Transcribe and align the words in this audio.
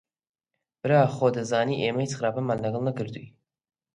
برا 0.81 1.01
خۆ 1.15 1.27
دەزانی 1.35 1.81
ئێمە 1.81 2.01
هیچ 2.05 2.13
خراپەمان 2.17 2.59
لەگەڵ 2.65 2.81
نەکردووی 2.89 3.29